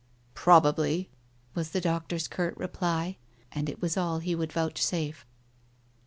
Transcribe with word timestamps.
"Probably," 0.33 1.11
was 1.53 1.69
the 1.69 1.79
doctor's 1.79 2.27
curt 2.27 2.57
reply, 2.57 3.17
and 3.51 3.69
it 3.69 3.83
was 3.83 3.95
all 3.97 4.17
he 4.17 4.33
would 4.33 4.51
vouchsafe. 4.51 5.27